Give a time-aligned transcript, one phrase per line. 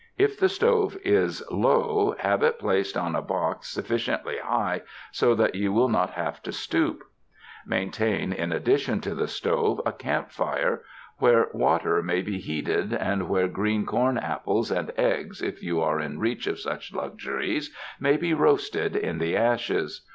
[0.17, 4.81] If the stove is low, have it placed on a box sufficiently high,
[5.11, 7.03] so that you will not have to stoop.
[7.67, 10.81] Maintain in addi tion to the stove a camp fire
[11.19, 15.39] where water may be 56 THE MOUNTAINS heated, and where green corn, apples and eggs,
[15.39, 20.03] if you are in reach of such luxuries, may be roasted in the ashes.